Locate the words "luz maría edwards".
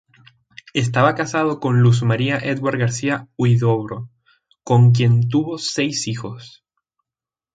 1.83-2.79